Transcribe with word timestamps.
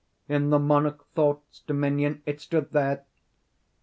In 0.27 0.49
the 0.49 0.57
monarch 0.57 1.05
Thought's 1.13 1.59
dominion— 1.59 2.23
It 2.25 2.41
stood 2.41 2.71
there! 2.71 3.05